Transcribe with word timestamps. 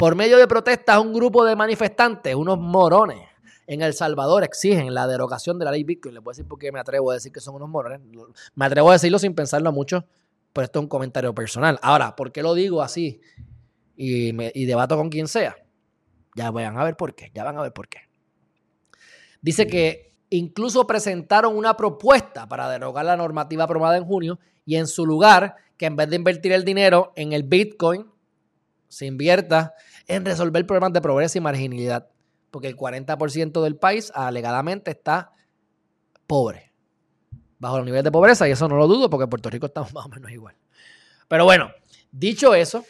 Por 0.00 0.16
medio 0.16 0.38
de 0.38 0.48
protestas, 0.48 0.98
un 0.98 1.12
grupo 1.12 1.44
de 1.44 1.54
manifestantes, 1.54 2.34
unos 2.34 2.58
morones, 2.58 3.18
en 3.66 3.82
El 3.82 3.92
Salvador 3.92 4.42
exigen 4.44 4.94
la 4.94 5.06
derogación 5.06 5.58
de 5.58 5.66
la 5.66 5.72
ley 5.72 5.84
Bitcoin. 5.84 6.14
Les 6.14 6.24
voy 6.24 6.30
a 6.30 6.32
decir 6.32 6.48
por 6.48 6.58
qué 6.58 6.72
me 6.72 6.80
atrevo 6.80 7.10
a 7.10 7.14
decir 7.14 7.30
que 7.30 7.40
son 7.40 7.56
unos 7.56 7.68
morones. 7.68 8.00
Me 8.54 8.64
atrevo 8.64 8.88
a 8.88 8.94
decirlo 8.94 9.18
sin 9.18 9.34
pensarlo 9.34 9.70
mucho, 9.72 10.06
pero 10.54 10.64
esto 10.64 10.78
es 10.78 10.84
un 10.84 10.88
comentario 10.88 11.34
personal. 11.34 11.78
Ahora, 11.82 12.16
¿por 12.16 12.32
qué 12.32 12.42
lo 12.42 12.54
digo 12.54 12.80
así? 12.80 13.20
Y, 13.94 14.32
me, 14.32 14.50
debato 14.54 14.96
con 14.96 15.10
quien 15.10 15.28
sea. 15.28 15.54
Ya 16.34 16.50
van 16.50 16.78
a 16.78 16.84
ver 16.84 16.96
por 16.96 17.14
qué, 17.14 17.30
ya 17.34 17.44
van 17.44 17.58
a 17.58 17.60
ver 17.60 17.74
por 17.74 17.86
qué. 17.86 17.98
Dice 19.42 19.66
que 19.66 20.14
incluso 20.30 20.86
presentaron 20.86 21.54
una 21.54 21.76
propuesta 21.76 22.48
para 22.48 22.70
derogar 22.70 23.04
la 23.04 23.18
normativa 23.18 23.64
aprobada 23.64 23.98
en 23.98 24.06
junio 24.06 24.38
y 24.64 24.76
en 24.76 24.86
su 24.86 25.04
lugar, 25.04 25.56
que 25.76 25.84
en 25.84 25.96
vez 25.96 26.08
de 26.08 26.16
invertir 26.16 26.52
el 26.52 26.64
dinero 26.64 27.12
en 27.16 27.34
el 27.34 27.42
Bitcoin, 27.42 28.09
se 28.90 29.06
invierta 29.06 29.72
en 30.06 30.26
resolver 30.26 30.66
problemas 30.66 30.92
de 30.92 31.00
pobreza 31.00 31.38
y 31.38 31.40
marginalidad. 31.40 32.10
Porque 32.50 32.68
el 32.68 32.76
40% 32.76 33.62
del 33.62 33.76
país 33.76 34.12
alegadamente 34.14 34.90
está 34.90 35.32
pobre, 36.26 36.74
bajo 37.58 37.78
los 37.78 37.86
niveles 37.86 38.04
de 38.04 38.12
pobreza, 38.12 38.46
y 38.46 38.50
eso 38.50 38.68
no 38.68 38.76
lo 38.76 38.86
dudo 38.86 39.08
porque 39.08 39.24
en 39.24 39.30
Puerto 39.30 39.48
Rico 39.48 39.64
estamos 39.64 39.94
más 39.94 40.04
o 40.04 40.10
menos 40.10 40.30
igual. 40.30 40.54
Pero 41.26 41.46
bueno, 41.46 41.70
dicho 42.12 42.54
eso, 42.54 42.84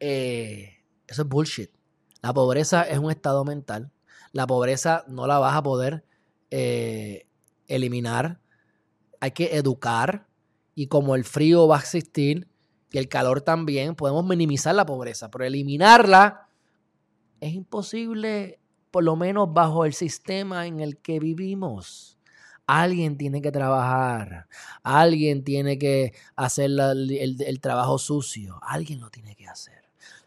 eh, 0.00 0.78
eso 1.06 1.22
es 1.22 1.28
bullshit. 1.28 1.70
La 2.22 2.34
pobreza 2.34 2.82
es 2.82 2.98
un 2.98 3.12
estado 3.12 3.44
mental 3.44 3.92
la 4.32 4.46
pobreza 4.46 5.04
no 5.08 5.26
la 5.26 5.38
vas 5.38 5.54
a 5.54 5.62
poder 5.62 6.04
eh, 6.50 7.26
eliminar. 7.68 8.40
Hay 9.20 9.32
que 9.32 9.56
educar 9.56 10.26
y 10.74 10.88
como 10.88 11.14
el 11.14 11.24
frío 11.24 11.68
va 11.68 11.76
a 11.76 11.80
existir 11.80 12.48
y 12.92 12.98
el 12.98 13.08
calor 13.08 13.40
también, 13.40 13.94
podemos 13.94 14.24
minimizar 14.24 14.74
la 14.74 14.86
pobreza, 14.86 15.30
pero 15.30 15.44
eliminarla 15.44 16.48
es 17.40 17.54
imposible, 17.54 18.60
por 18.90 19.02
lo 19.02 19.16
menos 19.16 19.52
bajo 19.52 19.84
el 19.84 19.94
sistema 19.94 20.66
en 20.66 20.80
el 20.80 20.98
que 20.98 21.18
vivimos. 21.18 22.18
Alguien 22.66 23.16
tiene 23.18 23.42
que 23.42 23.50
trabajar, 23.50 24.46
alguien 24.82 25.42
tiene 25.42 25.78
que 25.78 26.12
hacer 26.36 26.70
el, 26.70 27.36
el 27.40 27.60
trabajo 27.60 27.98
sucio, 27.98 28.60
alguien 28.62 29.00
lo 29.00 29.10
tiene 29.10 29.34
que 29.34 29.48
hacer. 29.48 29.82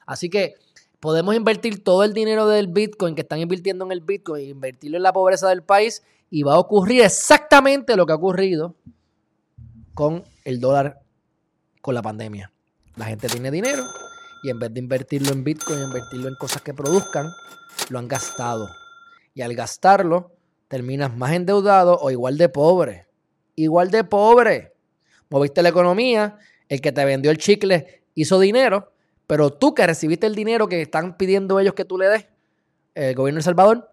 Así 0.06 0.30
que 0.30 0.56
podemos 1.00 1.36
invertir 1.36 1.84
todo 1.84 2.04
el 2.04 2.14
dinero 2.14 2.48
del 2.48 2.68
Bitcoin 2.68 3.16
que 3.16 3.22
están 3.22 3.40
invirtiendo 3.40 3.86
en 3.86 3.92
el 3.92 4.02
Bitcoin 4.02 4.50
invertirlo 4.50 4.98
en 4.98 5.04
la 5.04 5.14
pobreza 5.14 5.48
del 5.50 5.64
país 5.64 6.04
y 6.30 6.44
va 6.44 6.56
a 6.56 6.60
ocurrir 6.60 7.04
exactamente 7.04 7.96
lo 7.96 8.06
que 8.06 8.12
ha 8.12 8.16
ocurrido 8.16 8.76
con 9.94 10.24
el 10.44 10.60
dólar 10.60 11.02
con 11.82 11.94
la 11.94 12.02
pandemia. 12.02 12.52
La 12.96 13.06
gente 13.06 13.28
tiene 13.28 13.52
dinero 13.52 13.84
y 14.44 14.50
en 14.50 14.60
vez 14.60 14.74
de 14.74 14.80
invertirlo 14.80 15.32
en 15.32 15.44
Bitcoin, 15.44 15.82
invertirlo 15.82 16.28
en 16.28 16.36
cosas 16.36 16.62
que 16.62 16.74
produzcan, 16.74 17.28
lo 17.90 18.00
han 18.00 18.08
gastado. 18.08 18.70
Y 19.34 19.42
al 19.42 19.54
gastarlo, 19.56 20.36
terminas 20.68 21.16
más 21.16 21.34
endeudado 21.34 21.98
o 22.00 22.12
igual 22.12 22.38
de 22.38 22.50
pobre. 22.50 23.08
Igual 23.56 23.92
de 23.92 24.04
pobre. 24.04 24.74
Moviste 25.30 25.62
la 25.62 25.70
economía, 25.70 26.38
el 26.70 26.82
que 26.82 26.92
te 26.92 27.04
vendió 27.04 27.32
el 27.32 27.38
chicle 27.38 28.04
hizo 28.14 28.40
dinero 28.40 28.94
pero 29.28 29.52
tú 29.52 29.74
que 29.74 29.86
recibiste 29.86 30.28
el 30.28 30.36
dinero 30.36 30.68
que 30.68 30.82
están 30.82 31.18
pidiendo 31.18 31.60
ellos 31.60 31.74
que 31.74 31.86
tú 31.86 31.98
le 31.98 32.08
des, 32.08 32.28
el 32.94 33.16
gobierno 33.16 33.38
de 33.38 33.40
El 33.40 33.44
Salvador, 33.44 33.92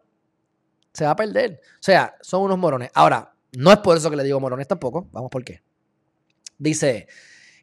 se 0.92 1.04
va 1.04 1.12
a 1.12 1.16
perder. 1.16 1.60
O 1.74 1.82
sea, 1.82 2.16
son 2.20 2.42
unos 2.42 2.58
morones. 2.58 2.90
Ahora, 2.94 3.34
no 3.52 3.72
es 3.72 3.78
por 3.78 3.96
eso 3.96 4.10
que 4.10 4.16
le 4.16 4.24
digo 4.24 4.40
morones 4.40 4.68
tampoco. 4.68 5.08
Vamos 5.12 5.30
por 5.30 5.42
qué. 5.44 5.62
Dice 6.58 7.08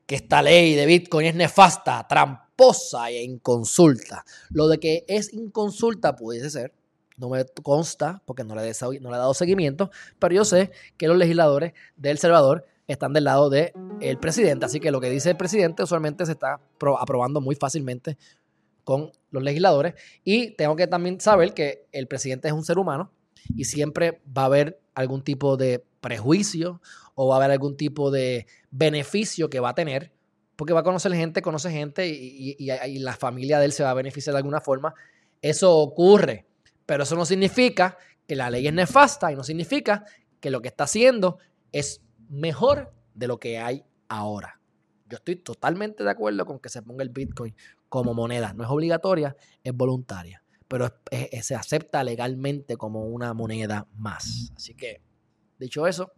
que 0.10 0.16
esta 0.16 0.42
ley 0.42 0.74
de 0.74 0.88
Bitcoin 0.88 1.28
es 1.28 1.36
nefasta, 1.36 2.08
tramposa 2.08 3.12
e 3.12 3.22
inconsulta. 3.22 4.26
Lo 4.50 4.68
de 4.68 4.80
que 4.80 5.06
es 5.08 5.32
inconsulta 5.36 6.16
pudiese 6.16 6.50
ser. 6.50 6.74
No 7.18 7.30
me 7.30 7.46
consta 7.62 8.24
porque 8.26 8.44
no 8.44 8.56
le, 8.56 8.72
no 9.02 9.12
le 9.12 9.16
he 9.16 9.20
dado 9.20 9.36
seguimiento, 9.36 9.92
pero 10.18 10.34
yo 10.34 10.46
sé 10.46 10.72
que 10.98 11.08
los 11.08 11.16
legisladores 11.16 11.74
de 11.96 12.10
El 12.10 12.18
Salvador 12.18 12.66
están 12.88 13.14
del 13.14 13.26
lado 13.26 13.52
del 13.52 13.72
el 14.02 14.18
presidente. 14.18 14.66
Así 14.66 14.80
que 14.80 14.90
lo 14.90 15.00
que 15.00 15.12
dice 15.12 15.30
el 15.30 15.38
presidente 15.38 15.84
usualmente 15.84 16.26
se 16.26 16.32
está 16.32 16.60
aprobando 17.00 17.40
muy 17.40 17.54
fácilmente 17.54 18.18
con 18.84 19.12
los 19.30 19.44
legisladores. 19.44 19.94
Y 20.24 20.56
tengo 20.56 20.76
que 20.76 20.88
también 20.88 21.22
saber 21.22 21.54
que 21.54 21.86
el 21.92 22.08
presidente 22.08 22.48
es 22.48 22.54
un 22.56 22.66
ser 22.66 22.80
humano 22.80 23.12
y 23.56 23.66
siempre 23.66 24.22
va 24.36 24.42
a 24.42 24.46
haber 24.46 24.80
algún 24.96 25.24
tipo 25.24 25.56
de 25.56 25.84
prejuicio 26.02 26.82
o 27.16 27.28
va 27.28 27.36
a 27.36 27.38
haber 27.38 27.52
algún 27.52 27.78
tipo 27.78 28.12
de 28.12 28.48
beneficio 28.72 29.50
que 29.50 29.60
va 29.60 29.70
a 29.70 29.76
tener, 29.76 30.14
porque 30.56 30.74
va 30.74 30.82
a 30.82 30.84
conocer 30.84 31.14
gente, 31.14 31.42
conoce 31.42 31.72
gente 31.72 32.08
y, 32.08 32.56
y 32.60 33.00
la 33.00 33.16
familia 33.16 33.60
de 33.60 33.66
él 33.66 33.72
se 33.72 33.84
va 33.84 33.92
a 33.92 33.94
beneficiar 33.94 34.34
de 34.34 34.40
alguna 34.40 34.62
forma. 34.62 34.94
Eso 35.42 35.78
ocurre, 35.78 36.46
pero 36.86 37.04
eso 37.04 37.16
no 37.16 37.26
significa 37.26 37.98
que 38.28 38.36
la 38.36 38.50
ley 38.50 38.68
es 38.68 38.74
nefasta 38.74 39.32
y 39.32 39.36
no 39.36 39.44
significa 39.44 40.06
que 40.40 40.52
lo 40.52 40.62
que 40.62 40.68
está 40.68 40.84
haciendo 40.84 41.40
es 41.72 42.02
mejor 42.30 42.94
de 43.14 43.28
lo 43.28 43.40
que 43.40 43.58
hay 43.58 43.84
ahora. 44.08 44.60
Yo 45.10 45.18
estoy 45.18 45.38
totalmente 45.38 46.04
de 46.04 46.12
acuerdo 46.12 46.46
con 46.46 46.60
que 46.60 46.70
se 46.70 46.82
ponga 46.82 47.04
el 47.04 47.10
Bitcoin 47.10 47.56
como 47.90 48.14
moneda. 48.14 48.54
No 48.54 48.64
es 48.64 48.70
obligatoria, 48.70 49.36
es 49.64 49.74
voluntaria, 49.74 50.44
pero 50.68 50.94
se 51.42 51.56
acepta 51.56 52.04
legalmente 52.04 52.78
como 52.78 53.06
una 53.06 53.34
moneda 53.34 53.88
más. 53.96 54.52
Así 54.56 54.76
que, 54.76 55.02
dicho 55.60 55.86
eso, 55.86 56.12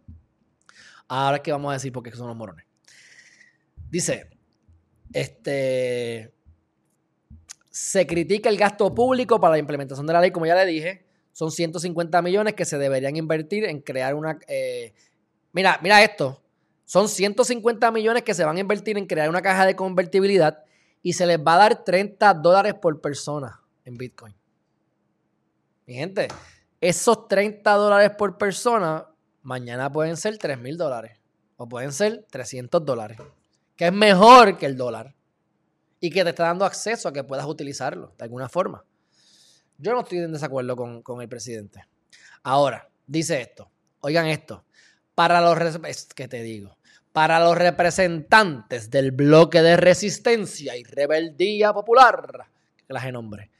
ahora 1.08 1.42
que 1.42 1.52
vamos 1.52 1.70
a 1.70 1.74
decir 1.74 1.92
por 1.92 2.02
qué 2.02 2.12
son 2.12 2.28
los 2.28 2.36
morones. 2.36 2.64
Dice, 3.90 4.30
este, 5.12 6.32
se 7.68 8.06
critica 8.06 8.48
el 8.48 8.56
gasto 8.56 8.94
público 8.94 9.40
para 9.40 9.52
la 9.52 9.58
implementación 9.58 10.06
de 10.06 10.12
la 10.12 10.20
ley, 10.20 10.30
como 10.30 10.46
ya 10.46 10.54
le 10.54 10.66
dije, 10.66 11.06
son 11.32 11.50
150 11.50 12.22
millones 12.22 12.54
que 12.54 12.64
se 12.64 12.78
deberían 12.78 13.16
invertir 13.16 13.64
en 13.64 13.80
crear 13.80 14.14
una... 14.14 14.38
Eh, 14.48 14.94
Mira, 15.52 15.78
mira 15.82 16.02
esto. 16.02 16.42
Son 16.84 17.08
150 17.08 17.90
millones 17.90 18.22
que 18.22 18.34
se 18.34 18.44
van 18.44 18.56
a 18.56 18.60
invertir 18.60 18.98
en 18.98 19.06
crear 19.06 19.28
una 19.28 19.42
caja 19.42 19.66
de 19.66 19.76
convertibilidad 19.76 20.64
y 21.02 21.12
se 21.12 21.26
les 21.26 21.38
va 21.38 21.54
a 21.54 21.58
dar 21.58 21.84
30 21.84 22.34
dólares 22.34 22.74
por 22.74 23.00
persona 23.00 23.60
en 23.84 23.96
Bitcoin. 23.96 24.34
Mi 25.86 25.94
gente, 25.94 26.28
esos 26.80 27.28
30 27.28 27.70
dólares 27.72 28.12
por 28.16 28.38
persona 28.38 29.06
mañana 29.42 29.90
pueden 29.90 30.16
ser 30.16 30.38
3 30.38 30.58
mil 30.58 30.76
dólares 30.76 31.18
o 31.56 31.68
pueden 31.68 31.92
ser 31.92 32.26
300 32.30 32.84
dólares, 32.84 33.18
que 33.76 33.86
es 33.86 33.92
mejor 33.92 34.56
que 34.56 34.66
el 34.66 34.76
dólar 34.76 35.14
y 36.00 36.10
que 36.10 36.24
te 36.24 36.30
está 36.30 36.44
dando 36.44 36.64
acceso 36.64 37.08
a 37.08 37.12
que 37.12 37.24
puedas 37.24 37.46
utilizarlo 37.46 38.14
de 38.18 38.24
alguna 38.24 38.48
forma. 38.48 38.84
Yo 39.78 39.92
no 39.92 40.00
estoy 40.00 40.18
en 40.18 40.32
desacuerdo 40.32 40.76
con, 40.76 41.02
con 41.02 41.22
el 41.22 41.28
presidente. 41.28 41.84
Ahora, 42.42 42.88
dice 43.06 43.40
esto, 43.40 43.70
oigan 44.00 44.26
esto, 44.26 44.64
para 45.14 45.40
los, 45.40 45.78
que 46.14 46.28
te 46.28 46.42
digo, 46.42 46.76
para 47.12 47.38
los 47.40 47.56
representantes 47.56 48.90
del 48.90 49.12
bloque 49.12 49.62
de 49.62 49.76
resistencia 49.76 50.76
y 50.76 50.84
rebeldía 50.84 51.72
popular, 51.72 52.46
que 52.86 52.92
las 52.92 53.12
nombre, 53.12 53.50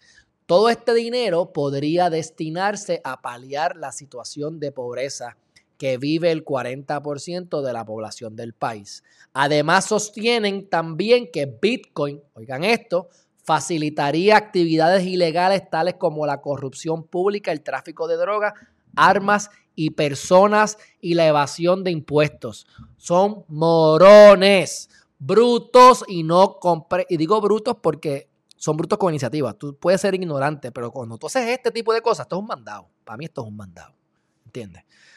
todo 0.47 0.69
este 0.69 0.95
dinero 0.95 1.53
podría 1.53 2.11
destinarse 2.11 3.01
a 3.05 3.23
paliar 3.23 3.77
la 3.77 3.93
situación 3.93 4.59
de 4.59 4.73
pobreza 4.73 5.37
que 5.83 5.99
vive 5.99 6.31
el 6.31 6.45
40% 6.45 7.61
de 7.61 7.73
la 7.73 7.85
población 7.85 8.37
del 8.37 8.53
país. 8.53 9.03
Además, 9.33 9.87
sostienen 9.87 10.71
también 10.71 11.29
que 11.33 11.47
Bitcoin, 11.61 12.23
oigan 12.35 12.63
esto, 12.63 13.09
facilitaría 13.43 14.37
actividades 14.37 15.05
ilegales 15.05 15.69
tales 15.69 15.95
como 15.95 16.25
la 16.25 16.41
corrupción 16.41 17.03
pública, 17.03 17.51
el 17.51 17.65
tráfico 17.65 18.07
de 18.07 18.17
drogas, 18.17 18.53
armas 18.95 19.51
y 19.75 19.91
personas 19.91 20.79
y 21.01 21.15
la 21.15 21.27
evasión 21.27 21.83
de 21.83 21.91
impuestos. 21.91 22.69
Son 22.97 23.45
morones, 23.49 24.89
brutos 25.19 26.05
y 26.07 26.23
no 26.23 26.61
compre. 26.61 27.07
Y 27.09 27.17
digo 27.17 27.41
brutos 27.41 27.75
porque 27.83 28.29
son 28.57 28.77
brutos 28.77 29.01
con 29.01 29.13
iniciativa. 29.13 29.53
Tú 29.55 29.77
puedes 29.77 30.01
ser 30.01 30.15
ignorante, 30.15 30.71
pero 30.71 30.93
cuando 30.93 31.19
tú 31.19 31.27
haces 31.27 31.49
este 31.49 31.73
tipo 31.73 31.93
de 31.93 32.03
cosas, 32.03 32.27
esto 32.27 32.37
es 32.37 32.41
un 32.41 32.47
mandado. 32.47 32.89
Para 33.03 33.17
mí 33.17 33.25
esto 33.25 33.43
es 33.43 33.49
un 33.49 33.57
mandado. 33.57 34.02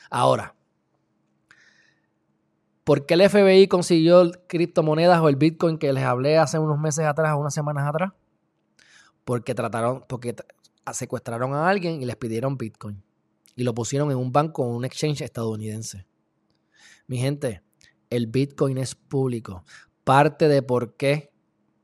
Ahora, 0.09 0.55
¿por 2.83 3.05
qué 3.05 3.15
el 3.15 3.29
FBI 3.29 3.67
consiguió 3.67 4.31
criptomonedas 4.47 5.19
o 5.19 5.29
el 5.29 5.35
Bitcoin 5.35 5.77
que 5.77 5.91
les 5.91 6.03
hablé 6.03 6.37
hace 6.37 6.59
unos 6.59 6.79
meses 6.79 7.05
atrás, 7.05 7.35
unas 7.37 7.53
semanas 7.53 7.87
atrás? 7.87 8.13
Porque 9.23 9.55
trataron, 9.55 10.03
porque 10.07 10.35
secuestraron 10.93 11.53
a 11.53 11.67
alguien 11.67 12.01
y 12.01 12.05
les 12.05 12.15
pidieron 12.15 12.57
Bitcoin 12.57 13.03
y 13.55 13.63
lo 13.63 13.73
pusieron 13.73 14.11
en 14.11 14.17
un 14.17 14.31
banco 14.31 14.63
o 14.63 14.75
un 14.75 14.85
exchange 14.85 15.21
estadounidense. 15.21 16.05
Mi 17.07 17.17
gente, 17.17 17.61
el 18.09 18.27
Bitcoin 18.27 18.77
es 18.77 18.95
público. 18.95 19.63
Parte 20.03 20.47
de 20.47 20.61
por 20.61 20.95
qué, 20.95 21.31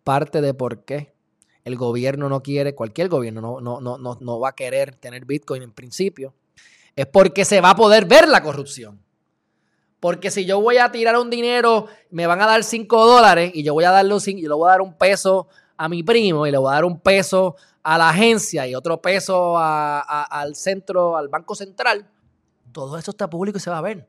parte 0.03 0.41
de 0.41 0.53
por 0.53 0.83
qué 0.83 1.15
el 1.63 1.75
gobierno 1.75 2.29
no 2.29 2.41
quiere, 2.43 2.75
cualquier 2.75 3.07
gobierno 3.07 3.41
no, 3.41 3.61
no, 3.61 3.81
no, 3.81 3.97
no, 3.97 4.17
no 4.19 4.39
va 4.39 4.49
a 4.49 4.55
querer 4.55 4.95
tener 4.95 5.25
Bitcoin 5.25 5.63
en 5.63 5.71
principio, 5.71 6.33
es 6.95 7.07
porque 7.07 7.45
se 7.45 7.61
va 7.61 7.71
a 7.71 7.75
poder 7.75 8.05
ver 8.05 8.27
la 8.27 8.43
corrupción. 8.43 9.01
Porque 9.99 10.31
si 10.31 10.45
yo 10.45 10.59
voy 10.59 10.77
a 10.77 10.91
tirar 10.91 11.17
un 11.17 11.29
dinero, 11.29 11.87
me 12.09 12.25
van 12.25 12.41
a 12.41 12.47
dar 12.47 12.63
5 12.63 13.05
dólares 13.05 13.51
y 13.53 13.63
yo 13.63 13.73
voy 13.73 13.83
a 13.83 13.91
darle 13.91 14.13
un, 14.13 14.19
yo 14.19 14.49
le 14.49 14.55
voy 14.55 14.67
a 14.67 14.71
dar 14.71 14.81
un 14.81 14.97
peso 14.97 15.47
a 15.77 15.87
mi 15.87 16.03
primo 16.03 16.47
y 16.47 16.51
le 16.51 16.57
voy 16.57 16.71
a 16.71 16.75
dar 16.75 16.85
un 16.85 16.99
peso 16.99 17.55
a 17.83 17.97
la 17.97 18.09
agencia 18.09 18.67
y 18.67 18.75
otro 18.75 19.01
peso 19.01 19.57
al 19.57 20.55
centro, 20.55 21.17
al 21.17 21.29
Banco 21.29 21.55
Central, 21.55 22.09
todo 22.71 22.97
eso 22.97 23.11
está 23.11 23.29
público 23.29 23.57
y 23.57 23.61
se 23.61 23.69
va 23.69 23.79
a 23.79 23.81
ver. 23.81 24.07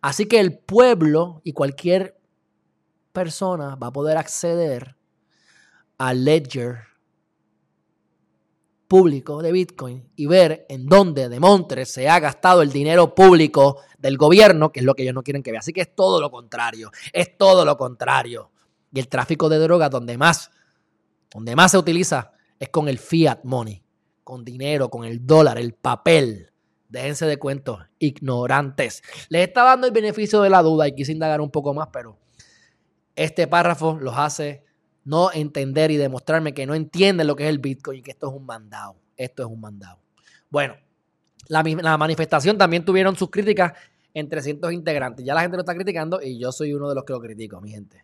Así 0.00 0.26
que 0.26 0.40
el 0.40 0.58
pueblo 0.58 1.40
y 1.44 1.52
cualquier 1.52 2.18
persona 3.12 3.76
va 3.76 3.88
a 3.88 3.92
poder 3.92 4.16
acceder 4.16 4.96
al 5.98 6.24
ledger 6.24 6.89
público 8.90 9.40
de 9.40 9.52
Bitcoin 9.52 10.10
y 10.16 10.26
ver 10.26 10.66
en 10.68 10.86
dónde 10.86 11.28
de 11.28 11.38
Montres 11.38 11.92
se 11.92 12.08
ha 12.08 12.18
gastado 12.18 12.60
el 12.60 12.72
dinero 12.72 13.14
público 13.14 13.78
del 13.96 14.18
gobierno, 14.18 14.72
que 14.72 14.80
es 14.80 14.84
lo 14.84 14.96
que 14.96 15.04
ellos 15.04 15.14
no 15.14 15.22
quieren 15.22 15.44
que 15.44 15.52
vea. 15.52 15.60
Así 15.60 15.72
que 15.72 15.82
es 15.82 15.94
todo 15.94 16.20
lo 16.20 16.32
contrario, 16.32 16.90
es 17.12 17.38
todo 17.38 17.64
lo 17.64 17.76
contrario. 17.76 18.50
Y 18.92 18.98
el 18.98 19.06
tráfico 19.06 19.48
de 19.48 19.58
drogas 19.58 19.92
donde 19.92 20.18
más, 20.18 20.50
donde 21.32 21.54
más 21.54 21.70
se 21.70 21.78
utiliza 21.78 22.32
es 22.58 22.68
con 22.70 22.88
el 22.88 22.98
fiat 22.98 23.44
money, 23.44 23.80
con 24.24 24.44
dinero, 24.44 24.90
con 24.90 25.04
el 25.04 25.24
dólar, 25.24 25.58
el 25.58 25.72
papel. 25.72 26.50
Déjense 26.88 27.26
de 27.26 27.36
cuentos, 27.36 27.78
ignorantes. 28.00 29.04
Les 29.28 29.46
estaba 29.46 29.70
dando 29.70 29.86
el 29.86 29.92
beneficio 29.92 30.42
de 30.42 30.50
la 30.50 30.62
duda 30.62 30.88
y 30.88 30.96
quise 30.96 31.12
indagar 31.12 31.40
un 31.40 31.52
poco 31.52 31.72
más, 31.72 31.90
pero 31.92 32.18
este 33.14 33.46
párrafo 33.46 33.96
los 34.00 34.18
hace 34.18 34.64
no 35.04 35.32
entender 35.32 35.90
y 35.90 35.96
demostrarme 35.96 36.54
que 36.54 36.66
no 36.66 36.74
entienden 36.74 37.26
lo 37.26 37.36
que 37.36 37.44
es 37.44 37.50
el 37.50 37.58
Bitcoin 37.58 37.98
y 37.98 38.02
que 38.02 38.10
esto 38.10 38.28
es 38.28 38.34
un 38.34 38.46
mandado. 38.46 38.96
Esto 39.16 39.42
es 39.42 39.48
un 39.48 39.60
mandado. 39.60 39.98
Bueno, 40.50 40.74
la, 41.48 41.62
la 41.62 41.96
manifestación 41.98 42.58
también 42.58 42.84
tuvieron 42.84 43.16
sus 43.16 43.30
críticas 43.30 43.72
en 44.14 44.28
300 44.28 44.72
integrantes. 44.72 45.24
Ya 45.24 45.34
la 45.34 45.42
gente 45.42 45.56
lo 45.56 45.62
está 45.62 45.74
criticando 45.74 46.20
y 46.22 46.38
yo 46.38 46.52
soy 46.52 46.72
uno 46.72 46.88
de 46.88 46.94
los 46.94 47.04
que 47.04 47.12
lo 47.12 47.20
critico, 47.20 47.60
mi 47.60 47.70
gente. 47.70 48.02